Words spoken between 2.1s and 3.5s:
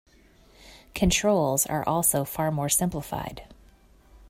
far more simplified.